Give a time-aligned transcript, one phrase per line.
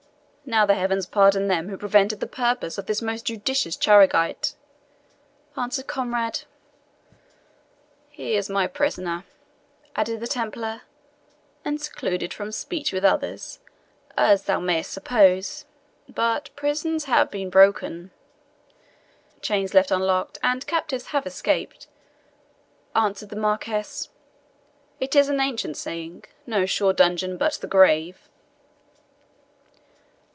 [0.43, 4.53] "Now the heavens pardon them who prevented the purpose of this most judicious Charegite!"
[5.55, 6.41] answered Conrade.
[8.09, 9.23] "He is my prisoner,"
[9.95, 10.81] added the Templar,
[11.63, 13.59] "and secluded from speech with others,
[14.17, 15.63] as thou mayest suppose;
[16.09, 18.11] but prisons have been broken"
[19.41, 21.87] "Chains left unlocked, and captives have escaped,"
[22.93, 24.09] answered the Marquis.
[24.99, 28.27] "It is an ancient saying, no sure dungeon but the grave."